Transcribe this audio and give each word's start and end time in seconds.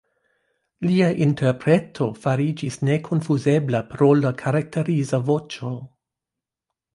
Lia 0.85 1.09
interpreto 1.25 2.07
fariĝis 2.23 2.77
nekonfuzebla 2.89 3.83
pro 3.93 4.09
la 4.23 4.33
karakteriza 4.41 5.21
voĉo. 5.29 5.77